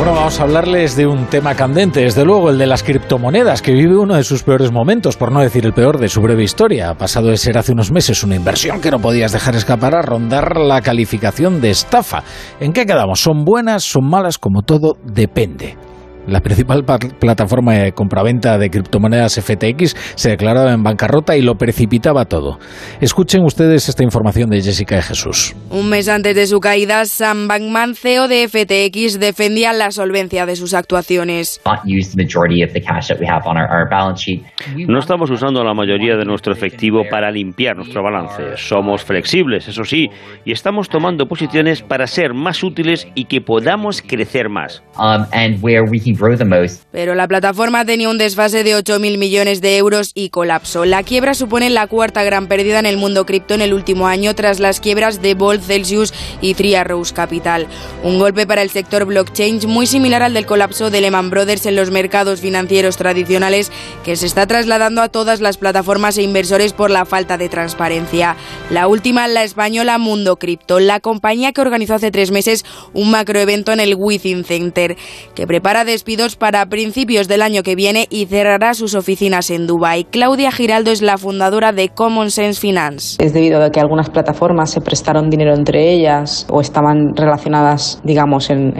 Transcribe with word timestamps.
Bueno, 0.00 0.14
vamos 0.14 0.40
a 0.40 0.44
hablarles 0.44 0.96
de 0.96 1.06
un 1.06 1.26
tema 1.26 1.54
candente, 1.54 2.00
desde 2.00 2.24
luego 2.24 2.48
el 2.48 2.56
de 2.56 2.66
las 2.66 2.82
criptomonedas, 2.82 3.60
que 3.60 3.74
vive 3.74 3.98
uno 3.98 4.16
de 4.16 4.24
sus 4.24 4.42
peores 4.42 4.72
momentos, 4.72 5.18
por 5.18 5.30
no 5.30 5.42
decir 5.42 5.66
el 5.66 5.74
peor 5.74 5.98
de 5.98 6.08
su 6.08 6.22
breve 6.22 6.42
historia. 6.42 6.88
Ha 6.88 6.94
pasado 6.94 7.28
de 7.28 7.36
ser 7.36 7.58
hace 7.58 7.72
unos 7.72 7.92
meses 7.92 8.24
una 8.24 8.34
inversión 8.34 8.80
que 8.80 8.90
no 8.90 8.98
podías 8.98 9.32
dejar 9.32 9.56
escapar 9.56 9.94
a 9.94 10.00
rondar 10.00 10.56
la 10.56 10.80
calificación 10.80 11.60
de 11.60 11.68
estafa. 11.68 12.24
¿En 12.60 12.72
qué 12.72 12.86
quedamos? 12.86 13.20
¿Son 13.20 13.44
buenas? 13.44 13.84
¿Son 13.84 14.08
malas? 14.08 14.38
Como 14.38 14.62
todo, 14.62 14.96
depende. 15.04 15.76
La 16.26 16.40
principal 16.40 16.84
plataforma 17.18 17.74
de 17.74 17.92
compraventa 17.92 18.58
de 18.58 18.70
criptomonedas 18.70 19.40
FTX 19.40 19.96
se 20.14 20.30
declaraba 20.30 20.72
en 20.72 20.82
bancarrota 20.82 21.36
y 21.36 21.42
lo 21.42 21.54
precipitaba 21.54 22.26
todo. 22.26 22.58
Escuchen 23.00 23.42
ustedes 23.42 23.88
esta 23.88 24.04
información 24.04 24.50
de 24.50 24.60
Jessica 24.60 24.96
de 24.96 25.02
Jesús. 25.02 25.56
Un 25.70 25.88
mes 25.88 26.08
antes 26.08 26.36
de 26.36 26.46
su 26.46 26.60
caída, 26.60 27.04
Sam 27.06 27.48
Bankman, 27.48 27.94
CEO 27.94 28.28
de 28.28 28.46
FTX, 28.48 29.18
defendía 29.18 29.72
la 29.72 29.90
solvencia 29.90 30.46
de 30.46 30.56
sus 30.56 30.74
actuaciones. 30.74 31.60
No 34.86 34.98
estamos 34.98 35.30
usando 35.30 35.64
la 35.64 35.74
mayoría 35.74 36.16
de 36.16 36.24
nuestro 36.24 36.52
efectivo 36.52 37.02
para 37.10 37.30
limpiar 37.30 37.76
nuestro 37.76 38.02
balance. 38.02 38.56
Somos 38.56 39.04
flexibles, 39.04 39.68
eso 39.68 39.84
sí, 39.84 40.08
y 40.44 40.52
estamos 40.52 40.88
tomando 40.88 41.26
posiciones 41.26 41.82
para 41.82 42.06
ser 42.06 42.34
más 42.34 42.62
útiles 42.62 43.08
y 43.14 43.24
que 43.24 43.40
podamos 43.40 44.02
crecer 44.02 44.48
más. 44.48 44.82
Um, 44.98 45.24
pero 46.90 47.14
la 47.14 47.28
plataforma 47.28 47.84
tenía 47.84 48.08
un 48.08 48.18
desfase 48.18 48.64
de 48.64 48.76
8.000 48.76 49.18
millones 49.18 49.60
de 49.60 49.76
euros 49.76 50.12
y 50.14 50.30
colapsó. 50.30 50.84
La 50.84 51.02
quiebra 51.02 51.34
supone 51.34 51.70
la 51.70 51.86
cuarta 51.86 52.22
gran 52.22 52.46
pérdida 52.46 52.78
en 52.78 52.86
el 52.86 52.96
mundo 52.96 53.26
cripto 53.26 53.54
en 53.54 53.60
el 53.60 53.74
último 53.74 54.06
año 54.06 54.34
tras 54.34 54.60
las 54.60 54.80
quiebras 54.80 55.22
de 55.22 55.34
Bolt, 55.34 55.62
Celsius 55.62 56.12
y 56.40 56.54
Three 56.54 56.74
Arrows 56.74 57.12
Capital. 57.12 57.66
Un 58.02 58.18
golpe 58.18 58.46
para 58.46 58.62
el 58.62 58.70
sector 58.70 59.04
blockchain 59.04 59.60
muy 59.66 59.86
similar 59.86 60.22
al 60.22 60.34
del 60.34 60.46
colapso 60.46 60.90
de 60.90 61.00
Lehman 61.00 61.30
Brothers 61.30 61.66
en 61.66 61.76
los 61.76 61.90
mercados 61.90 62.40
financieros 62.40 62.96
tradicionales 62.96 63.72
que 64.04 64.16
se 64.16 64.26
está 64.26 64.46
trasladando 64.46 65.02
a 65.02 65.08
todas 65.08 65.40
las 65.40 65.56
plataformas 65.56 66.16
e 66.18 66.22
inversores 66.22 66.72
por 66.72 66.90
la 66.90 67.04
falta 67.04 67.36
de 67.36 67.48
transparencia. 67.48 68.36
La 68.70 68.86
última, 68.86 69.28
la 69.28 69.44
española 69.44 69.98
Mundo 69.98 70.36
Cripto, 70.36 70.80
la 70.80 71.00
compañía 71.00 71.52
que 71.52 71.60
organizó 71.60 71.94
hace 71.94 72.10
tres 72.10 72.30
meses 72.30 72.64
un 72.92 73.10
macroevento 73.10 73.72
en 73.72 73.80
el 73.80 73.94
Within 73.96 74.44
Center, 74.44 74.96
que 75.34 75.46
prepara 75.46 75.84
despidos 76.00 76.34
para 76.34 76.64
principios 76.64 77.28
del 77.28 77.42
año 77.42 77.62
que 77.62 77.74
viene 77.74 78.06
y 78.08 78.24
cerrará 78.24 78.72
sus 78.72 78.94
oficinas 78.94 79.50
en 79.50 79.66
Dubái. 79.66 80.04
Claudia 80.04 80.50
Giraldo 80.50 80.90
es 80.92 81.02
la 81.02 81.18
fundadora 81.18 81.72
de 81.72 81.90
Common 81.90 82.30
Sense 82.30 82.58
Finance. 82.58 83.22
Es 83.22 83.34
debido 83.34 83.62
a 83.62 83.68
que 83.68 83.80
algunas 83.80 84.08
plataformas 84.08 84.70
se 84.70 84.80
prestaron 84.80 85.28
dinero 85.28 85.52
entre 85.54 85.92
ellas 85.92 86.46
o 86.48 86.62
estaban 86.62 87.14
relacionadas, 87.14 88.00
digamos, 88.02 88.48
en, 88.48 88.70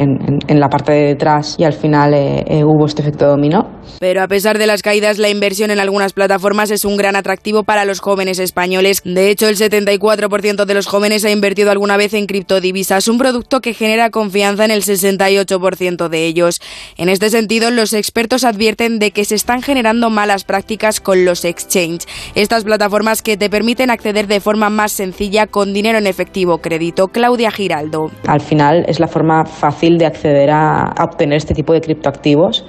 la 0.49 0.69
parte 0.71 0.93
de 0.93 1.07
detrás 1.09 1.57
y 1.59 1.65
al 1.65 1.75
final 1.75 2.15
eh, 2.15 2.43
eh, 2.47 2.65
hubo 2.65 2.87
este 2.87 3.03
efecto 3.03 3.27
dominó. 3.27 3.69
Pero 3.99 4.23
a 4.23 4.29
pesar 4.29 4.57
de 4.57 4.67
las 4.67 4.81
caídas, 4.81 5.19
la 5.19 5.29
inversión 5.29 5.71
en 5.71 5.79
algunas 5.79 6.15
plataformas 6.15 6.71
es 6.71 6.87
un 6.87 6.97
gran 6.97 7.17
atractivo 7.17 7.65
para 7.65 7.85
los 7.85 8.01
jóvenes 8.01 8.39
españoles. 8.39 9.03
De 9.05 9.29
hecho, 9.29 9.47
el 9.47 9.57
74% 9.57 10.65
de 10.65 10.75
los 10.75 10.87
jóvenes 10.87 11.27
ha 11.27 11.31
invertido 11.31 11.71
alguna 11.71 11.99
vez 11.99 12.15
en 12.15 12.25
criptodivisas, 12.25 13.09
un 13.09 13.19
producto 13.19 13.61
que 13.61 13.75
genera 13.75 14.09
confianza 14.09 14.65
en 14.65 14.71
el 14.71 14.83
68% 14.83 16.09
de 16.09 16.25
ellos. 16.25 16.61
En 16.97 17.10
este 17.11 17.31
sentido, 17.31 17.71
los 17.71 17.93
expertos 17.93 18.45
advierten 18.45 18.99
de 18.99 19.11
que 19.11 19.25
se 19.25 19.35
están 19.35 19.63
generando 19.63 20.11
malas 20.11 20.45
prácticas 20.45 21.01
con 21.01 21.25
los 21.25 21.45
exchange, 21.45 22.07
estas 22.35 22.65
plataformas 22.65 23.23
que 23.23 23.37
te 23.37 23.51
permiten 23.51 23.91
acceder 23.91 24.27
de 24.27 24.41
forma 24.41 24.71
más 24.71 24.93
sencilla 24.93 25.47
con 25.47 25.73
dinero 25.73 25.99
en 25.99 26.07
efectivo 26.07 26.59
crédito. 26.59 27.09
Claudia 27.09 27.51
Giraldo. 27.51 28.11
Al 28.27 28.41
final 28.41 28.85
es 28.89 29.01
la 29.01 29.09
forma 29.09 29.45
fácil 29.45 29.99
de 29.99 30.07
acceder 30.07 30.51
a, 30.51 30.95
obtener 31.01 31.39
este 31.39 31.55
tipo 31.55 31.73
de 31.73 31.81
criptoactivos. 31.81 32.65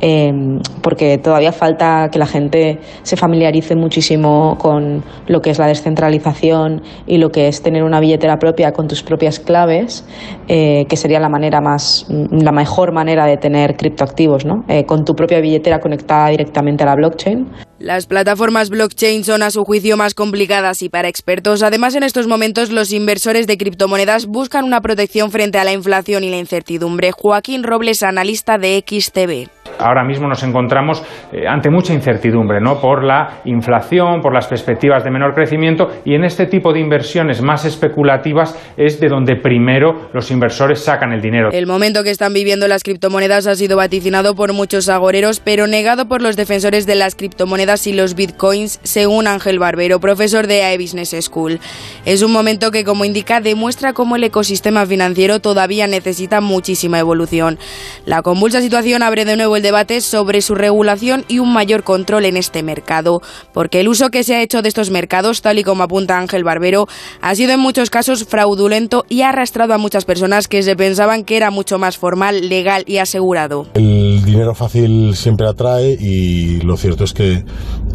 Eh, 0.00 0.60
porque 0.82 1.18
todavía 1.18 1.52
falta 1.52 2.08
que 2.12 2.18
la 2.18 2.26
gente 2.26 2.80
se 3.02 3.16
familiarice 3.16 3.74
muchísimo 3.76 4.56
con 4.58 5.02
lo 5.26 5.40
que 5.40 5.50
es 5.50 5.58
la 5.58 5.66
descentralización 5.66 6.82
y 7.06 7.18
lo 7.18 7.30
que 7.30 7.48
es 7.48 7.62
tener 7.62 7.82
una 7.82 8.00
billetera 8.00 8.38
propia 8.38 8.72
con 8.72 8.88
tus 8.88 9.02
propias 9.02 9.40
claves, 9.40 10.04
eh, 10.48 10.86
que 10.88 10.96
sería 10.96 11.20
la 11.20 11.28
manera 11.28 11.60
más, 11.60 12.06
la 12.08 12.52
mejor 12.52 12.92
manera 12.92 13.26
de 13.26 13.36
tener 13.36 13.76
criptoactivos, 13.76 14.44
¿no? 14.44 14.64
Eh, 14.68 14.84
con 14.84 15.04
tu 15.04 15.14
propia 15.14 15.40
billetera 15.40 15.80
conectada 15.80 16.28
directamente 16.28 16.82
a 16.82 16.86
la 16.86 16.94
blockchain. 16.94 17.46
Las 17.78 18.06
plataformas 18.06 18.70
blockchain 18.70 19.22
son 19.22 19.42
a 19.42 19.50
su 19.50 19.62
juicio 19.62 19.98
más 19.98 20.14
complicadas 20.14 20.80
y 20.80 20.88
para 20.88 21.08
expertos. 21.08 21.62
Además, 21.62 21.94
en 21.94 22.04
estos 22.04 22.26
momentos 22.26 22.70
los 22.70 22.90
inversores 22.90 23.46
de 23.46 23.58
criptomonedas 23.58 24.24
buscan 24.24 24.64
una 24.64 24.80
protección 24.80 25.30
frente 25.30 25.58
a 25.58 25.64
la 25.64 25.74
inflación 25.74 26.24
y 26.24 26.30
la 26.30 26.38
incertidumbre. 26.38 27.12
Joaquín 27.12 27.64
Robles, 27.64 28.02
analista 28.02 28.56
de 28.56 28.82
XTB. 28.82 29.50
Ahora 29.78 30.04
mismo 30.04 30.26
nos 30.26 30.42
encontramos 30.42 31.02
eh, 31.32 31.46
ante 31.46 31.68
mucha 31.68 31.92
incertidumbre, 31.92 32.60
¿no? 32.62 32.80
Por 32.80 33.04
la 33.04 33.40
inflación, 33.44 34.22
por 34.22 34.32
las 34.32 34.46
perspectivas 34.46 35.04
de 35.04 35.10
menor 35.10 35.34
crecimiento 35.34 35.90
y 36.04 36.14
en 36.14 36.24
este 36.24 36.46
tipo 36.46 36.72
de 36.72 36.80
inversiones 36.80 37.42
más 37.42 37.66
especulativas 37.66 38.58
es 38.78 39.00
de 39.00 39.08
donde 39.08 39.36
primero 39.36 40.08
los 40.14 40.30
inversores 40.30 40.80
sacan 40.80 41.12
el 41.12 41.20
dinero. 41.20 41.50
El 41.52 41.66
momento 41.66 42.02
que 42.04 42.10
están 42.10 42.32
viviendo 42.32 42.68
las 42.68 42.84
criptomonedas 42.84 43.46
ha 43.46 43.54
sido 43.54 43.76
vaticinado 43.76 44.34
por 44.34 44.54
muchos 44.54 44.88
agoreros, 44.88 45.40
pero 45.40 45.66
negado 45.66 46.08
por 46.08 46.22
los 46.22 46.36
defensores 46.36 46.86
de 46.86 46.94
las 46.94 47.14
criptomonedas 47.14 47.65
y 47.66 47.92
los 47.92 48.14
bitcoins, 48.14 48.78
según 48.84 49.26
Ángel 49.26 49.58
Barbero, 49.58 49.98
profesor 49.98 50.46
de 50.46 50.62
AE 50.62 50.78
Business 50.78 51.16
School. 51.20 51.58
Es 52.04 52.22
un 52.22 52.30
momento 52.30 52.70
que, 52.70 52.84
como 52.84 53.04
indica, 53.04 53.40
demuestra 53.40 53.92
cómo 53.92 54.14
el 54.14 54.22
ecosistema 54.22 54.86
financiero 54.86 55.40
todavía 55.40 55.88
necesita 55.88 56.40
muchísima 56.40 57.00
evolución. 57.00 57.58
La 58.04 58.22
convulsa 58.22 58.60
situación 58.60 59.02
abre 59.02 59.24
de 59.24 59.36
nuevo 59.36 59.56
el 59.56 59.64
debate 59.64 60.00
sobre 60.00 60.42
su 60.42 60.54
regulación 60.54 61.24
y 61.26 61.40
un 61.40 61.52
mayor 61.52 61.82
control 61.82 62.26
en 62.26 62.36
este 62.36 62.62
mercado, 62.62 63.20
porque 63.52 63.80
el 63.80 63.88
uso 63.88 64.10
que 64.10 64.22
se 64.22 64.36
ha 64.36 64.42
hecho 64.42 64.62
de 64.62 64.68
estos 64.68 64.90
mercados, 64.90 65.42
tal 65.42 65.58
y 65.58 65.64
como 65.64 65.82
apunta 65.82 66.18
Ángel 66.18 66.44
Barbero, 66.44 66.86
ha 67.20 67.34
sido 67.34 67.52
en 67.52 67.60
muchos 67.60 67.90
casos 67.90 68.26
fraudulento 68.26 69.04
y 69.08 69.22
ha 69.22 69.30
arrastrado 69.30 69.74
a 69.74 69.78
muchas 69.78 70.04
personas 70.04 70.46
que 70.46 70.62
se 70.62 70.76
pensaban 70.76 71.24
que 71.24 71.36
era 71.36 71.50
mucho 71.50 71.80
más 71.80 71.98
formal, 71.98 72.48
legal 72.48 72.84
y 72.86 72.98
asegurado. 72.98 73.66
El 73.74 74.24
dinero 74.24 74.54
fácil 74.54 75.16
siempre 75.16 75.48
atrae 75.48 75.96
y 75.98 76.60
lo 76.60 76.76
cierto 76.76 77.02
es 77.02 77.12
que 77.12 77.44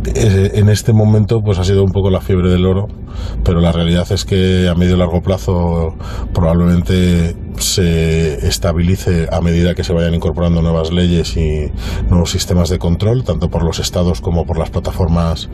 en 0.06 0.70
este 0.70 0.94
momento 0.94 1.42
pues 1.42 1.60
ha 1.60 1.64
sido 1.64 1.84
un 1.84 1.92
poco 1.92 2.10
la 2.10 2.22
fiebre 2.22 2.50
del 2.50 2.66
oro, 2.66 2.88
pero 3.44 3.60
la 3.60 3.72
realidad 3.72 4.12
es 4.12 4.26
que 4.26 4.68
a 4.68 4.76
medio 4.76 4.96
y 4.96 5.00
largo 5.00 5.22
plazo 5.22 5.96
probablemente 6.34 7.36
se 7.58 8.48
estabilice 8.48 9.28
a 9.32 9.42
medida 9.42 9.76
que 9.76 9.84
se 9.84 9.94
vayan 9.94 10.16
incorporando 10.16 10.62
nuevas 10.62 10.92
leyes 10.92 11.38
y 11.38 11.72
nuevos 12.10 12.32
sistemas 12.32 12.70
de 12.70 12.80
control, 12.80 13.24
tanto 13.24 13.50
por 13.50 13.64
los 13.64 13.80
estados 13.80 14.22
como 14.22 14.46
por 14.46 14.58
las 14.58 14.70
plataformas 14.70 15.50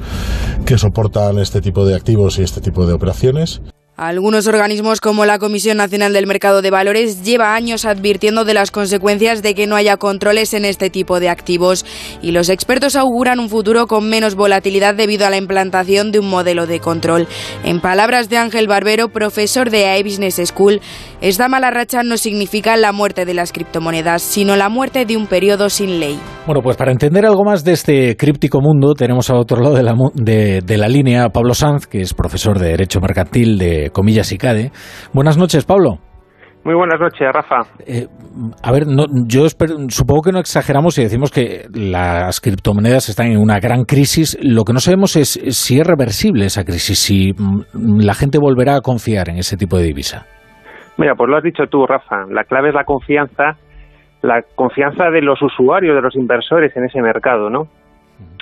que 0.66 0.78
soportan 0.78 1.40
este 1.40 1.62
tipo 1.62 1.86
de 1.86 1.96
activos 1.96 2.40
y 2.40 2.44
este 2.44 2.62
tipo 2.62 2.86
de 2.86 2.94
operaciones. 2.94 3.62
Algunos 3.98 4.46
organismos 4.46 5.02
como 5.02 5.26
la 5.26 5.40
Comisión 5.40 5.78
Nacional 5.78 6.14
del 6.14 6.28
Mercado 6.28 6.62
de 6.62 6.70
Valores 6.70 7.24
lleva 7.24 7.56
años 7.56 7.84
advirtiendo 7.84 8.46
de 8.46 8.54
las 8.54 8.70
consecuencias 8.70 9.42
de 9.42 9.56
que 9.56 9.66
no 9.66 9.76
haya 9.76 9.98
controles 9.98 10.54
en 10.54 10.66
este 10.66 10.92
tipo 10.92 11.20
de 11.20 11.30
activos 11.30 11.84
y 12.22 12.30
los 12.30 12.50
expertos 12.50 12.96
auguran 12.96 13.40
un 13.40 13.50
futuro 13.50 13.88
con 13.88 14.08
menos 14.08 14.36
volatilidad 14.36 14.94
debido 14.94 15.26
a 15.26 15.32
la 15.32 15.38
implantación 15.38 16.12
de 16.12 16.20
un 16.20 16.30
modelo 16.30 16.68
de 16.68 16.80
control. 16.80 17.28
En 17.64 17.82
palabras 17.82 18.30
de 18.30 18.38
Ángel 18.38 18.68
Barbero, 18.68 19.10
profesor 19.10 19.72
de 19.72 19.88
AI 19.88 20.04
Business 20.04 20.40
School, 20.46 20.80
esta 21.20 21.48
mala 21.48 21.72
racha 21.72 22.04
no 22.04 22.16
significa 22.18 22.78
la 22.78 22.92
muerte 22.92 23.26
de 23.26 23.34
las 23.34 23.52
criptomonedas, 23.52 24.22
sino 24.22 24.56
la 24.56 24.70
muerte 24.70 25.06
de 25.06 25.18
un 25.18 25.26
periodo 25.26 25.70
sin 25.70 26.00
ley. 26.00 26.20
Bueno, 26.46 26.62
pues 26.62 26.78
para 26.78 26.92
entender 26.92 27.26
algo 27.26 27.44
más 27.44 27.64
de 27.64 27.74
este 27.74 28.16
críptico 28.16 28.62
mundo, 28.62 28.94
tenemos 28.94 29.30
al 29.32 29.38
otro 29.38 29.60
lado 29.60 29.76
de 29.76 29.84
la, 29.84 29.96
de, 30.14 30.78
la 30.78 30.88
línea 30.88 31.24
a 31.24 31.30
Pablo 31.30 31.56
Sanz, 31.56 31.88
que 31.88 32.02
es 32.02 32.14
profesor 32.14 32.60
de 32.60 32.70
Derecho 32.70 33.00
Mercantil 33.02 33.58
de 33.58 33.90
Comillas 33.92 34.32
y 34.32 34.38
CADE. 34.38 34.72
Buenas 35.12 35.38
noches, 35.38 35.66
Pablo. 35.66 35.98
Muy 36.64 36.76
buenas 36.76 37.00
noches, 37.00 37.28
Rafa. 37.34 37.62
Eh, 37.86 38.08
a 38.62 38.72
ver, 38.72 38.86
yo 39.26 39.48
supongo 39.50 40.22
que 40.22 40.32
no 40.32 40.40
exageramos 40.40 40.96
si 40.96 41.02
decimos 41.02 41.32
que 41.32 41.66
las 41.74 42.42
criptomonedas 42.42 43.10
están 43.10 43.28
en 43.28 43.40
una 43.40 43.60
gran 43.60 43.86
crisis. 43.86 44.38
Lo 44.42 44.66
que 44.66 44.74
no 44.74 44.80
sabemos 44.80 45.16
es 45.16 45.40
si 45.50 45.80
es 45.80 45.88
reversible 45.88 46.46
esa 46.46 46.64
crisis, 46.64 47.00
si 47.00 47.32
mm, 47.34 48.02
la 48.02 48.14
gente 48.14 48.38
volverá 48.38 48.76
a 48.76 48.82
confiar 48.82 49.30
en 49.30 49.38
ese 49.38 49.58
tipo 49.58 49.78
de 49.78 49.86
divisa. 49.86 50.28
Mira, 50.98 51.14
pues 51.16 51.30
lo 51.30 51.38
has 51.38 51.44
dicho 51.44 51.68
tú, 51.68 51.86
Rafa. 51.86 52.26
La 52.30 52.44
clave 52.44 52.70
es 52.70 52.76
la 52.76 52.84
confianza, 52.84 53.58
la 54.22 54.42
confianza 54.42 55.12
de 55.12 55.22
los 55.22 55.42
usuarios, 55.42 55.96
de 55.96 56.02
los 56.02 56.16
inversores 56.16 56.76
en 56.76 56.86
ese 56.86 57.02
mercado, 57.02 57.50
¿no? 57.50 57.68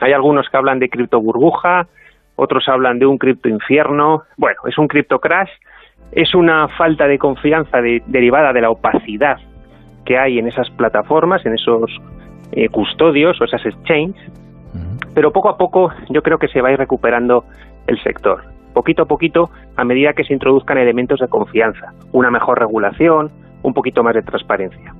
Hay 0.01 0.13
algunos 0.13 0.47
que 0.49 0.55
hablan 0.55 0.79
de 0.79 0.89
cripto 0.89 1.19
burbuja, 1.19 1.87
otros 2.37 2.67
hablan 2.69 2.97
de 2.97 3.05
un 3.05 3.17
cripto 3.17 3.49
infierno. 3.49 4.23
Bueno, 4.37 4.57
es 4.67 4.77
un 4.77 4.87
cripto 4.87 5.19
crash, 5.19 5.49
es 6.13 6.33
una 6.33 6.69
falta 6.69 7.07
de 7.07 7.19
confianza 7.19 7.81
derivada 7.81 8.53
de 8.53 8.61
la 8.61 8.69
opacidad 8.69 9.37
que 10.05 10.17
hay 10.17 10.39
en 10.39 10.47
esas 10.47 10.69
plataformas, 10.69 11.45
en 11.45 11.55
esos 11.55 11.91
eh, 12.53 12.69
custodios 12.69 13.41
o 13.41 13.45
esas 13.45 13.65
exchanges. 13.65 14.31
Pero 15.13 15.31
poco 15.33 15.49
a 15.49 15.57
poco 15.57 15.91
yo 16.09 16.21
creo 16.21 16.37
que 16.37 16.47
se 16.47 16.61
va 16.61 16.69
a 16.69 16.71
ir 16.71 16.77
recuperando 16.77 17.43
el 17.87 18.01
sector 18.01 18.54
poquito 18.75 19.03
a 19.03 19.05
poquito 19.05 19.49
a 19.75 19.83
medida 19.83 20.13
que 20.15 20.23
se 20.23 20.33
introduzcan 20.33 20.77
elementos 20.77 21.19
de 21.19 21.27
confianza, 21.27 21.93
una 22.11 22.29
mejor 22.29 22.59
regulación, 22.59 23.31
un 23.63 23.73
poquito 23.73 24.03
más 24.03 24.13
de 24.13 24.21
transparencia. 24.21 24.93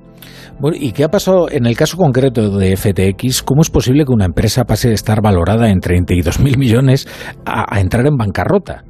Bueno, 0.58 0.76
¿y 0.80 0.92
qué 0.92 1.04
ha 1.04 1.08
pasado 1.08 1.46
en 1.50 1.66
el 1.66 1.76
caso 1.76 1.96
concreto 1.96 2.58
de 2.58 2.76
FTX? 2.76 3.42
¿Cómo 3.42 3.60
es 3.60 3.70
posible 3.70 4.04
que 4.04 4.12
una 4.12 4.24
empresa 4.24 4.64
pase 4.64 4.88
de 4.88 4.94
estar 4.94 5.22
valorada 5.22 5.70
en 5.70 5.78
32.000 5.78 6.58
millones 6.58 7.06
a, 7.44 7.78
entrar 7.78 8.06
en 8.06 8.16
bancarrota? 8.16 8.82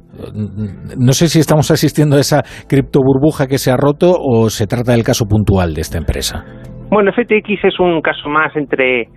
No 0.97 1.11
sé 1.11 1.27
si 1.27 1.39
estamos 1.39 1.69
asistiendo 1.69 2.15
a 2.15 2.19
esa 2.19 2.41
cripto 2.67 3.01
burbuja 3.03 3.45
que 3.45 3.59
se 3.59 3.69
ha 3.69 3.77
roto 3.77 4.15
o 4.17 4.49
se 4.49 4.65
trata 4.65 4.93
del 4.93 5.03
caso 5.03 5.25
puntual 5.25 5.75
de 5.75 5.81
esta 5.81 5.99
empresa. 5.99 6.43
Bueno, 6.89 7.11
FTX 7.11 7.65
es 7.65 7.79
un 7.79 8.01
caso 8.01 8.29
más 8.29 8.55
entre, 8.55 9.09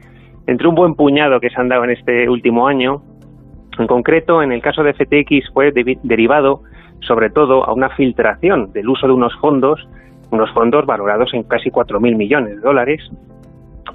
entre 0.47 0.69
un 0.69 0.75
buen 0.75 0.95
puñado 0.95 1.41
que 1.41 1.49
se 1.49 1.59
han 1.59 1.69
dado 1.69 1.85
en 1.85 1.91
este 1.91 2.29
último 2.29 2.67
año. 2.67 3.01
En 3.81 3.87
concreto, 3.87 4.43
en 4.43 4.53
el 4.53 4.61
caso 4.61 4.83
de 4.83 4.93
FTX 4.93 5.53
fue 5.53 5.73
derivado 5.73 6.63
sobre 7.01 7.31
todo 7.31 7.65
a 7.65 7.73
una 7.73 7.89
filtración 7.91 8.73
del 8.73 8.89
uso 8.89 9.07
de 9.07 9.15
unos 9.15 9.35
fondos 9.41 9.89
unos 10.31 10.51
fondos 10.53 10.87
valorados 10.87 11.33
en 11.35 11.43
casi 11.43 11.71
4.000 11.71 12.17
millones 12.17 12.57
de 12.57 12.61
dólares. 12.61 13.01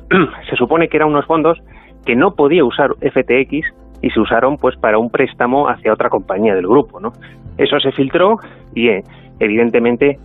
se 0.49 0.55
supone 0.55 0.89
que 0.89 0.97
eran 0.97 1.09
unos 1.09 1.25
fondos 1.25 1.57
que 2.05 2.15
no 2.15 2.35
podía 2.35 2.63
usar 2.63 2.91
FTX 2.95 3.65
y 4.01 4.09
se 4.09 4.19
usaron 4.19 4.57
pues 4.57 4.75
para 4.75 4.97
un 4.97 5.09
préstamo 5.09 5.69
hacia 5.69 5.93
otra 5.93 6.09
compañía 6.09 6.53
del 6.53 6.67
grupo, 6.67 6.99
¿no? 6.99 7.13
Eso 7.57 7.79
se 7.79 7.91
filtró 7.91 8.37
y 8.73 8.89
eh, 8.89 9.03
evidentemente 9.39 10.19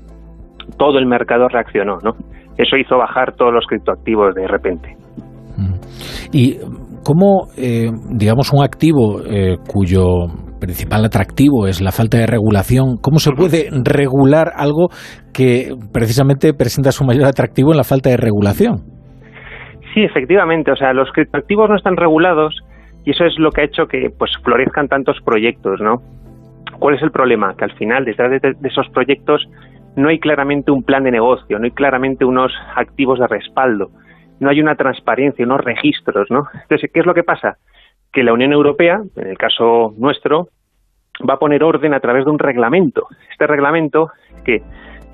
todo 0.76 0.98
el 0.98 1.06
mercado 1.06 1.48
reaccionó, 1.48 1.98
¿no? 2.02 2.16
Eso 2.58 2.76
hizo 2.76 2.98
bajar 2.98 3.34
todos 3.36 3.54
los 3.54 3.66
criptoactivos 3.66 4.34
de 4.34 4.48
repente. 4.48 4.96
¿Y 6.32 6.58
cómo, 7.04 7.48
eh, 7.56 7.90
digamos, 8.10 8.52
un 8.52 8.62
activo 8.62 9.20
eh, 9.24 9.56
cuyo 9.66 10.26
principal 10.60 11.04
atractivo 11.04 11.66
es 11.66 11.80
la 11.80 11.90
falta 11.90 12.18
de 12.18 12.26
regulación. 12.26 12.96
¿Cómo 13.00 13.18
se 13.18 13.32
puede 13.32 13.68
regular 13.84 14.52
algo 14.56 14.88
que 15.32 15.74
precisamente 15.92 16.52
presenta 16.52 16.92
su 16.92 17.04
mayor 17.04 17.24
atractivo 17.24 17.72
en 17.72 17.78
la 17.78 17.84
falta 17.84 18.10
de 18.10 18.16
regulación? 18.16 18.82
Sí, 19.94 20.02
efectivamente. 20.02 20.70
O 20.70 20.76
sea, 20.76 20.92
los 20.92 21.10
criptoactivos 21.12 21.68
no 21.68 21.76
están 21.76 21.96
regulados 21.96 22.54
y 23.04 23.10
eso 23.10 23.24
es 23.24 23.38
lo 23.38 23.50
que 23.50 23.62
ha 23.62 23.64
hecho 23.64 23.86
que 23.86 24.08
pues 24.16 24.30
florezcan 24.44 24.88
tantos 24.88 25.16
proyectos, 25.24 25.80
¿no? 25.80 25.96
¿Cuál 26.78 26.96
es 26.96 27.02
el 27.02 27.10
problema? 27.10 27.54
Que 27.56 27.64
al 27.64 27.72
final, 27.72 28.04
detrás 28.04 28.30
de, 28.30 28.54
esos 28.64 28.88
proyectos 28.90 29.46
no 29.96 30.08
hay 30.08 30.18
claramente 30.18 30.70
un 30.70 30.82
plan 30.82 31.02
de 31.04 31.10
negocio, 31.10 31.58
no 31.58 31.64
hay 31.64 31.72
claramente 31.72 32.24
unos 32.24 32.52
activos 32.76 33.18
de 33.18 33.26
respaldo, 33.26 33.88
no 34.40 34.50
hay 34.50 34.60
una 34.60 34.74
transparencia, 34.74 35.44
unos 35.44 35.62
registros, 35.62 36.30
¿no? 36.30 36.44
Entonces, 36.62 36.90
¿qué 36.92 37.00
es 37.00 37.06
lo 37.06 37.14
que 37.14 37.22
pasa? 37.22 37.58
que 38.12 38.24
la 38.24 38.32
Unión 38.32 38.52
Europea, 38.52 39.02
en 39.16 39.26
el 39.26 39.38
caso 39.38 39.94
nuestro, 39.96 40.48
va 41.28 41.34
a 41.34 41.38
poner 41.38 41.62
orden 41.62 41.94
a 41.94 42.00
través 42.00 42.24
de 42.24 42.30
un 42.30 42.38
reglamento. 42.38 43.06
Este 43.30 43.46
reglamento, 43.46 44.10
que 44.44 44.62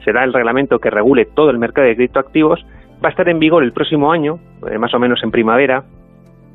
será 0.04 0.24
el 0.24 0.32
reglamento 0.32 0.78
que 0.78 0.90
regule 0.90 1.26
todo 1.26 1.50
el 1.50 1.58
mercado 1.58 1.86
de 1.86 1.96
criptoactivos, 1.96 2.64
va 3.04 3.08
a 3.08 3.10
estar 3.10 3.28
en 3.28 3.38
vigor 3.38 3.62
el 3.62 3.72
próximo 3.72 4.12
año, 4.12 4.38
eh, 4.70 4.78
más 4.78 4.94
o 4.94 4.98
menos 4.98 5.22
en 5.22 5.30
primavera, 5.30 5.84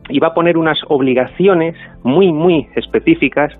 y 0.09 0.19
va 0.19 0.29
a 0.29 0.33
poner 0.33 0.57
unas 0.57 0.79
obligaciones 0.88 1.75
muy, 2.03 2.31
muy 2.31 2.67
específicas, 2.75 3.53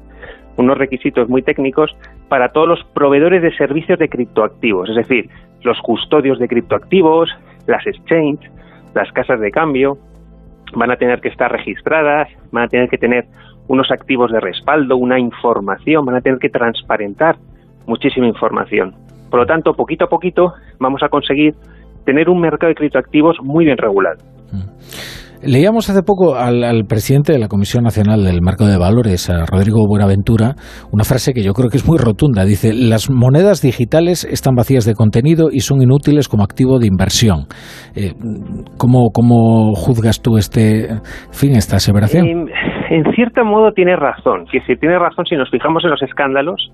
unos 0.58 0.78
requisitos 0.78 1.30
muy 1.30 1.44
técnicos 1.44 1.96
para 2.30 2.50
todos 2.50 2.68
los 2.68 2.84
proveedores 2.94 3.42
de 3.42 3.56
servicios 3.56 4.00
de 4.00 4.10
criptoactivos, 4.10 4.90
es 4.90 4.96
decir, 4.96 5.30
los 5.62 5.80
custodios 5.82 6.40
de 6.40 6.48
criptoactivos, 6.48 7.30
las 7.68 7.86
exchanges, 7.86 8.52
las 8.94 9.12
casas 9.12 9.40
de 9.40 9.52
cambio, 9.52 9.98
van 10.74 10.92
a 10.92 10.96
tener 10.96 11.22
que 11.22 11.30
estar 11.30 11.52
registradas, 11.52 12.30
van 12.52 12.66
a 12.66 12.68
tener 12.68 12.90
que 12.90 12.98
tener 12.98 13.26
unos 13.68 13.92
activos 13.92 14.32
de 14.32 14.40
respaldo, 14.40 14.98
una 14.98 15.20
información, 15.20 16.06
van 16.06 16.16
a 16.16 16.22
tener 16.22 16.40
que 16.40 16.50
transparentar 16.50 17.38
muchísima 17.86 18.28
información. 18.28 18.94
Por 19.30 19.40
lo 19.40 19.46
tanto, 19.46 19.74
poquito 19.74 20.06
a 20.06 20.10
poquito 20.10 20.54
vamos 20.80 21.04
a 21.04 21.10
conseguir 21.10 21.56
tener 22.06 22.30
un 22.30 22.42
mercado 22.42 22.70
de 22.70 22.76
criptoactivos 22.76 23.38
muy 23.42 23.66
bien 23.66 23.78
regulado. 23.78 24.18
Leíamos 25.44 25.90
hace 25.90 26.04
poco 26.04 26.36
al, 26.36 26.86
presidente 26.88 27.34
de 27.34 27.40
la 27.40 27.48
Comisión 27.48 27.84
Nacional 27.84 28.24
del 28.24 28.42
Marco 28.42 28.66
de 28.66 28.78
Valores, 28.78 29.28
a 29.30 29.46
Rodrigo 29.46 29.88
Buenaventura, 29.88 30.54
una 30.92 31.04
frase 31.04 31.34
que 31.34 31.42
yo 31.42 31.54
creo 31.54 31.70
que 31.70 31.78
es 31.78 31.88
muy 31.88 31.98
rotunda. 31.98 32.46
Dice, 32.46 32.74
las 32.74 33.10
monedas 33.10 33.62
digitales 33.62 34.24
están 34.24 34.54
vacías 34.54 34.86
de 34.86 34.94
contenido 34.94 35.50
y 35.52 35.62
son 35.62 35.82
inútiles 35.82 36.28
como 36.28 36.44
activo 36.44 36.78
de 36.78 36.86
inversión. 36.86 37.48
Eh, 37.96 38.14
¿cómo, 38.78 39.10
juzgas 39.74 40.22
tú 40.22 40.38
este 40.38 40.90
fin, 41.32 41.56
esta 41.56 41.78
aseveración? 41.78 42.28
En, 42.28 42.46
en 42.92 43.12
cierto 43.16 43.44
modo 43.44 43.72
tiene 43.72 43.96
razón. 43.96 44.46
Si, 44.52 44.60
si 44.62 44.76
tiene 44.76 45.00
razón, 45.00 45.26
si 45.26 45.36
nos 45.36 45.50
fijamos 45.50 45.84
en 45.84 45.90
los 45.90 46.04
escándalos, 46.04 46.72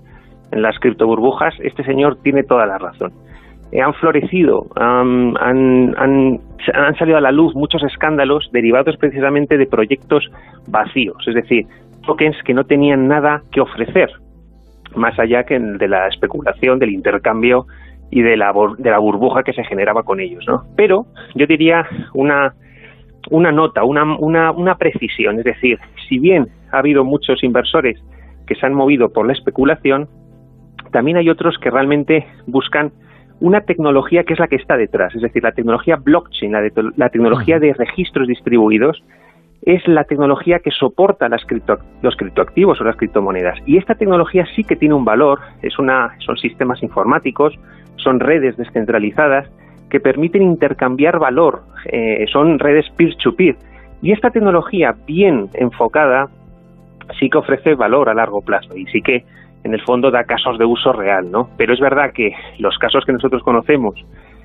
en 0.52 0.60
las 0.60 0.78
criptoburbujas, 0.78 1.54
este 1.62 1.84
señor 1.84 2.18
tiene 2.22 2.42
toda 2.42 2.66
la 2.66 2.76
razón. 2.76 3.12
Eh, 3.70 3.82
han 3.82 3.92
florecido, 3.94 4.66
han, 4.76 5.36
han, 5.36 6.40
salido 6.98 7.18
a 7.18 7.20
la 7.20 7.32
luz 7.32 7.54
muchos 7.54 7.82
escándalos 7.82 8.48
derivados 8.52 8.96
precisamente 8.96 9.58
de 9.58 9.66
proyectos 9.66 10.30
vacíos, 10.68 11.16
es 11.26 11.34
decir, 11.34 11.66
tokens 12.06 12.36
que 12.44 12.54
no 12.54 12.64
tenían 12.64 13.08
nada 13.08 13.42
que 13.52 13.60
ofrecer, 13.60 14.10
más 14.96 15.18
allá 15.18 15.44
que 15.44 15.58
de 15.58 15.88
la 15.88 16.08
especulación, 16.08 16.78
del 16.78 16.92
intercambio 16.92 17.66
y 18.10 18.22
de 18.22 18.38
la, 18.38 18.54
de 18.78 18.90
la 18.90 18.98
burbuja 18.98 19.42
que 19.42 19.52
se 19.52 19.64
generaba 19.64 20.02
con 20.02 20.20
ellos. 20.20 20.44
¿no? 20.48 20.62
Pero 20.74 21.04
yo 21.34 21.46
diría 21.46 21.86
una, 22.14 22.54
una 23.30 23.52
nota, 23.52 23.84
una, 23.84 24.16
una, 24.18 24.50
una 24.50 24.76
precisión, 24.76 25.38
es 25.38 25.44
decir, 25.44 25.78
si 26.08 26.18
bien 26.18 26.48
ha 26.72 26.78
habido 26.78 27.04
muchos 27.04 27.44
inversores 27.44 28.00
que 28.46 28.54
se 28.54 28.64
han 28.64 28.72
movido 28.72 29.12
por 29.12 29.26
la 29.26 29.34
especulación, 29.34 30.08
también 30.90 31.18
hay 31.18 31.28
otros 31.28 31.58
que 31.58 31.70
realmente 31.70 32.26
buscan 32.46 32.92
una 33.40 33.60
tecnología 33.60 34.24
que 34.24 34.32
es 34.32 34.38
la 34.38 34.48
que 34.48 34.56
está 34.56 34.76
detrás, 34.76 35.14
es 35.14 35.22
decir, 35.22 35.42
la 35.42 35.52
tecnología 35.52 35.96
blockchain, 35.96 36.52
la, 36.96 37.08
tecnología 37.08 37.58
de 37.58 37.72
registros 37.72 38.26
distribuidos, 38.26 39.02
es 39.62 39.86
la 39.86 40.04
tecnología 40.04 40.60
que 40.60 40.70
soporta 40.70 41.28
las 41.28 41.42
los 42.02 42.16
criptoactivos 42.16 42.80
o 42.80 42.84
las 42.84 42.96
criptomonedas. 42.96 43.58
Y 43.66 43.76
esta 43.76 43.94
tecnología 43.94 44.46
sí 44.54 44.64
que 44.64 44.76
tiene 44.76 44.94
un 44.94 45.04
valor, 45.04 45.40
es 45.62 45.78
una, 45.78 46.16
son 46.18 46.36
sistemas 46.36 46.82
informáticos, 46.82 47.54
son 47.96 48.20
redes 48.20 48.56
descentralizadas 48.56 49.48
que 49.90 50.00
permiten 50.00 50.42
intercambiar 50.42 51.18
valor, 51.18 51.62
eh, 51.86 52.26
son 52.32 52.58
redes 52.58 52.86
peer-to-peer. 52.96 53.56
-peer. 53.56 53.68
Y 54.02 54.12
esta 54.12 54.30
tecnología 54.30 54.94
bien 55.06 55.48
enfocada 55.54 56.28
sí 57.18 57.28
que 57.30 57.38
ofrece 57.38 57.74
valor 57.74 58.08
a 58.08 58.14
largo 58.14 58.42
plazo 58.42 58.76
y 58.76 58.86
sí 58.86 59.00
que 59.00 59.24
en 59.64 59.74
el 59.74 59.80
fondo 59.82 60.10
da 60.10 60.24
casos 60.24 60.58
de 60.58 60.64
uso 60.64 60.92
real, 60.92 61.30
¿no? 61.30 61.50
Pero 61.56 61.74
es 61.74 61.80
verdad 61.80 62.12
que 62.12 62.32
los 62.58 62.78
casos 62.78 63.04
que 63.04 63.12
nosotros 63.12 63.42
conocemos, 63.42 63.94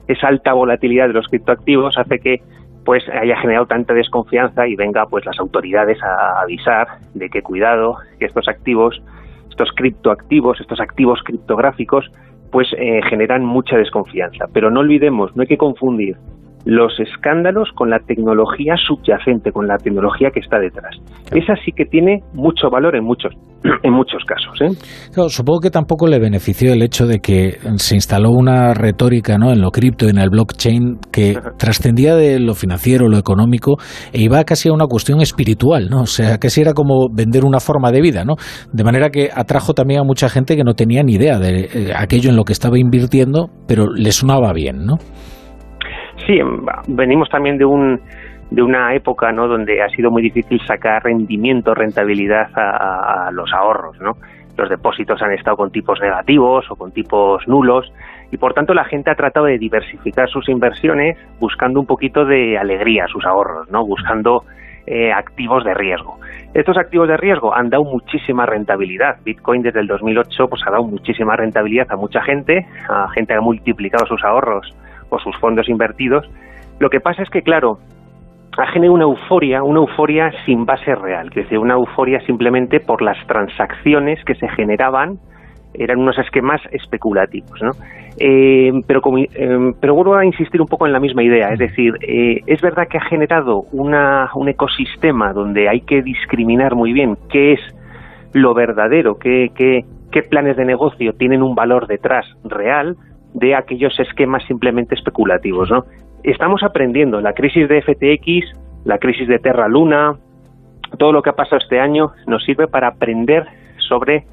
esa 0.08 0.28
alta 0.28 0.54
volatilidad 0.54 1.08
de 1.08 1.14
los 1.14 1.28
criptoactivos 1.28 1.98
hace 1.98 2.20
que 2.20 2.42
pues 2.84 3.04
haya 3.10 3.38
generado 3.38 3.66
tanta 3.66 3.94
desconfianza 3.94 4.68
y 4.68 4.76
venga 4.76 5.06
pues 5.06 5.26
las 5.26 5.40
autoridades 5.40 6.02
a 6.04 6.42
avisar 6.42 6.88
de 7.14 7.30
que 7.30 7.42
cuidado, 7.42 7.96
que 8.20 8.26
estos 8.26 8.48
activos, 8.48 9.02
estos 9.50 9.72
criptoactivos, 9.74 10.60
estos 10.60 10.82
activos 10.82 11.22
criptográficos, 11.24 12.12
pues 12.52 12.68
eh, 12.78 13.00
generan 13.10 13.46
mucha 13.46 13.78
desconfianza. 13.78 14.46
Pero 14.54 14.70
no 14.70 14.82
olvidemos, 14.82 15.36
no 15.36 15.42
hay 15.42 15.48
que 15.48 15.58
confundir 15.58 16.18
los 16.66 16.98
escándalos 17.00 17.70
con 17.76 17.90
la 17.90 18.00
tecnología 18.00 18.76
subyacente, 18.78 19.52
con 19.52 19.68
la 19.68 19.78
tecnología 19.78 20.30
que 20.34 20.40
está 20.40 20.60
detrás. 20.60 20.96
Esa 21.32 21.56
sí 21.64 21.72
que 21.72 21.86
tiene 21.86 22.24
mucho 22.34 22.70
valor 22.70 22.96
en 22.96 23.04
muchos, 23.04 23.34
en 23.84 23.94
muchos 23.94 24.24
casos. 24.26 24.62
¿eh? 24.62 25.30
supongo 25.30 25.60
que 25.60 25.70
tampoco 25.70 26.08
le 26.08 26.20
benefició 26.20 26.74
el 26.74 26.82
hecho 26.82 27.06
de 27.06 27.20
que 27.20 27.58
se 27.78 27.96
instaló 27.96 28.32
una 28.32 28.74
retórica 28.74 29.38
¿no? 29.38 29.52
en 29.52 29.62
lo 29.62 29.72
cripto, 29.72 30.08
en 30.08 30.18
el 30.18 30.30
blockchain, 30.30 31.00
que 31.12 31.38
trascendía 31.58 32.16
de 32.16 32.40
lo 32.40 32.54
financiero, 32.54 33.08
lo 33.10 33.18
económico, 33.18 33.76
e 34.12 34.22
iba 34.22 34.44
casi 34.44 34.70
a 34.70 34.74
una 34.74 34.86
cuestión 34.86 35.22
espiritual, 35.22 35.90
¿no? 35.90 36.02
O 36.02 36.06
sea, 36.06 36.38
casi 36.38 36.62
era 36.62 36.74
como 36.74 37.08
vender 37.14 37.46
una 37.46 37.60
forma 37.60 37.92
de 37.92 38.02
vida, 38.02 38.24
¿no? 38.24 38.36
De 38.72 38.84
manera 38.84 39.10
que 39.10 39.30
atrajo 39.34 39.74
también 39.74 40.02
a 40.02 40.04
mucha 40.04 40.30
gente 40.30 40.56
que 40.56 40.64
no 40.64 40.74
tenía 40.74 41.04
ni 41.04 41.14
idea 41.14 41.40
de 41.40 41.70
eh, 41.74 41.94
aquello 41.96 42.30
en 42.30 42.36
lo 42.36 42.44
que 42.44 42.54
estaba 42.54 42.78
invirtiendo, 42.78 43.50
pero 43.68 43.88
le 43.94 44.12
sonaba 44.12 44.54
bien, 44.54 44.86
¿no? 44.86 44.96
Sí, 46.26 46.40
venimos 46.88 47.30
también 47.30 47.58
de 47.58 47.66
un 47.66 48.00
de 48.54 48.62
una 48.62 48.94
época 48.94 49.32
¿no? 49.32 49.48
donde 49.48 49.82
ha 49.82 49.90
sido 49.90 50.12
muy 50.12 50.22
difícil 50.22 50.62
sacar 50.68 51.04
rendimiento, 51.04 51.74
rentabilidad 51.74 52.50
a, 52.56 53.32
los 53.32 53.52
ahorros, 53.52 54.00
¿no? 54.00 54.12
Los 54.56 54.70
depósitos 54.70 55.20
han 55.24 55.32
estado 55.32 55.58
con 55.58 55.72
tipos 55.72 56.00
negativos 56.00 56.70
o 56.70 56.76
con 56.76 56.92
tipos 56.92 57.48
nulos 57.48 57.92
y 58.32 58.38
por 58.38 58.54
tanto 58.54 58.76
la 58.76 58.84
gente 58.84 59.10
ha 59.10 59.16
tratado 59.16 59.48
de 59.48 59.58
diversificar 59.58 60.30
sus 60.30 60.48
inversiones 60.50 61.18
buscando 61.40 61.80
un 61.80 61.88
poquito 61.88 62.26
de 62.26 62.60
alegría 62.60 63.06
a 63.06 63.08
sus 63.08 63.26
ahorros, 63.26 63.72
¿no? 63.72 63.84
Buscando 63.88 64.44
eh, 64.86 65.12
activos 65.12 65.64
de 65.64 65.74
riesgo. 65.74 66.20
Estos 66.54 66.78
activos 66.78 67.08
de 67.08 67.18
riesgo 67.18 67.56
han 67.56 67.72
dado 67.72 67.86
muchísima 67.86 68.46
rentabilidad. 68.46 69.18
Bitcoin 69.24 69.64
desde 69.64 69.80
el 69.80 69.88
2008 69.88 70.48
pues 70.48 70.62
ha 70.68 70.72
dado 70.72 70.84
muchísima 70.84 71.36
rentabilidad 71.36 71.88
a 71.90 71.96
mucha 71.96 72.22
gente, 72.22 72.68
a 72.88 73.10
gente 73.10 73.34
que 73.34 73.40
ha 73.40 73.42
multiplicado 73.42 74.06
sus 74.06 74.24
ahorros 74.24 74.76
sus 75.22 75.38
fondos 75.38 75.70
invertidos. 75.70 76.30
Lo 76.80 76.90
que 76.90 77.00
pasa 77.00 77.24
es 77.24 77.30
que, 77.30 77.42
claro, 77.42 77.78
ha 78.58 78.68
generado 78.68 78.94
una 78.94 79.04
euforia, 79.04 79.64
una 79.64 79.80
euforia 79.80 80.32
sin 80.46 80.66
base 80.66 80.96
real, 80.96 81.28
es 81.30 81.36
decir, 81.36 81.58
una 81.58 81.74
euforia 81.74 82.20
simplemente 82.22 82.80
por 82.80 83.02
las 83.02 83.18
transacciones 83.28 84.24
que 84.26 84.36
se 84.36 84.48
generaban 84.50 85.18
eran 85.74 86.00
unos 86.00 86.18
esquemas 86.20 86.62
especulativos, 86.72 87.60
¿no? 87.62 87.72
Eh, 88.20 88.72
pero, 88.86 89.02
como, 89.02 89.18
eh, 89.18 89.28
pero 89.82 89.96
vuelvo 89.96 90.16
a 90.16 90.24
insistir 90.24 90.62
un 90.62 90.68
poco 90.68 90.86
en 90.86 90.94
la 90.94 91.00
misma 91.00 91.24
idea, 91.24 91.50
es 91.52 91.58
decir, 91.58 91.94
eh, 92.02 92.42
es 92.46 92.62
verdad 92.62 92.88
que 92.88 93.00
ha 93.00 93.06
generado 93.06 93.64
una, 93.72 94.30
un 94.36 94.50
ecosistema 94.50 95.34
donde 95.34 95.68
hay 95.68 95.82
que 95.82 96.04
discriminar 96.04 96.76
muy 96.76 96.94
bien 96.94 97.18
qué 97.32 97.54
es 97.54 97.60
lo 98.34 98.54
verdadero, 98.54 99.16
qué, 99.16 99.50
qué, 99.56 99.82
qué 100.12 100.22
planes 100.22 100.58
de 100.58 100.66
negocio 100.66 101.14
tienen 101.14 101.42
un 101.42 101.56
valor 101.56 101.88
detrás 101.88 102.26
real 102.44 102.96
de 103.34 103.56
aquellos 103.56 104.00
esquemas 104.00 104.44
simplemente 104.46 104.96
especulativos, 104.96 105.70
¿no? 105.70 105.86
Estamos 106.24 106.64
aprendiendo, 106.64 107.20
la 107.20 107.34
crisis 107.34 107.68
de 107.68 107.82
FTX, 107.82 108.86
la 108.86 108.98
crisis 108.98 109.28
de 109.28 109.40
Terra 109.40 109.68
Luna, 109.68 110.16
todo 110.98 111.12
lo 111.12 111.22
que 111.22 111.32
ha 111.32 111.36
pasado 111.36 111.58
este 111.58 111.80
año 111.80 112.12
nos 112.28 112.44
sirve 112.44 112.68
para 112.68 112.88
aprender 112.88 113.46
sobre 113.88 114.26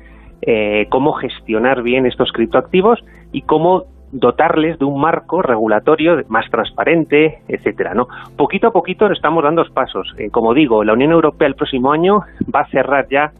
eh, 0.42 0.86
cómo 0.90 1.12
gestionar 1.14 1.82
bien 1.82 2.06
estos 2.06 2.32
criptoactivos 2.32 3.02
y 3.32 3.42
cómo 3.42 3.84
dotarles 4.12 4.78
de 4.78 4.84
un 4.84 5.00
marco 5.00 5.42
regulatorio 5.42 6.22
más 6.28 6.50
transparente, 6.50 7.42
etcétera, 7.48 7.94
¿no? 7.94 8.08
Poquito 8.36 8.68
a 8.68 8.72
poquito 8.72 9.10
estamos 9.10 9.44
dando 9.44 9.64
pasos. 9.72 10.14
Eh, 10.18 10.30
como 10.30 10.52
digo, 10.54 10.82
la 10.82 10.94
Unión 10.94 11.12
Europea 11.12 11.46
el 11.46 11.54
próximo 11.54 11.92
año 11.92 12.22
va 12.52 12.60
a 12.60 12.68
cerrar 12.70 13.06
ya, 13.08 13.32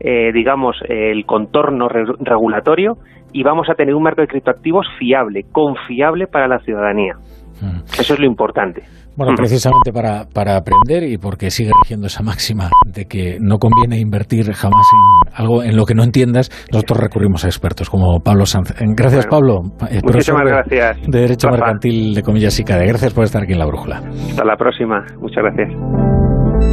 eh, 0.00 0.32
digamos, 0.32 0.76
el 0.88 1.24
contorno 1.26 1.88
regulatorio 1.88 2.94
y 3.32 3.42
vamos 3.42 3.68
a 3.70 3.74
tener 3.74 3.94
un 3.94 4.02
marco 4.02 4.22
de 4.22 4.28
criptoactivos 4.28 4.86
fiable, 4.98 5.44
confiable 5.52 6.26
para 6.26 6.48
la 6.48 6.58
ciudadanía. 6.60 7.14
Mm. 7.60 7.82
Eso 7.98 8.14
es 8.14 8.20
lo 8.20 8.26
importante. 8.26 8.82
Bueno, 9.16 9.34
precisamente 9.36 9.92
para, 9.92 10.24
para 10.32 10.56
aprender 10.56 11.02
y 11.02 11.18
porque 11.18 11.50
sigue 11.50 11.70
rigiendo 11.82 12.06
esa 12.06 12.22
máxima 12.22 12.70
de 12.86 13.04
que 13.04 13.36
no 13.38 13.58
conviene 13.58 14.00
invertir 14.00 14.50
jamás 14.52 14.86
en 14.92 15.34
algo 15.34 15.62
en 15.62 15.76
lo 15.76 15.84
que 15.84 15.94
no 15.94 16.02
entiendas, 16.02 16.48
nosotros 16.72 17.00
recurrimos 17.00 17.44
a 17.44 17.48
expertos 17.48 17.90
como 17.90 18.20
Pablo 18.20 18.46
Sanz. 18.46 18.70
Eh, 18.80 18.84
gracias, 18.96 19.26
Pablo. 19.26 19.58
Eh, 19.90 20.00
muchísimas 20.02 20.44
gracias. 20.44 21.02
De 21.06 21.20
Derecho 21.20 21.48
Mercantil 21.50 22.14
de 22.14 22.22
Comillas 22.22 22.58
y 22.60 22.64
CADE. 22.64 22.86
Gracias 22.86 23.12
por 23.12 23.24
estar 23.24 23.42
aquí 23.42 23.52
en 23.52 23.58
La 23.58 23.66
Brújula. 23.66 23.96
Hasta 23.98 24.44
la 24.44 24.56
próxima. 24.56 25.04
Muchas 25.20 25.44
gracias. 25.44 26.70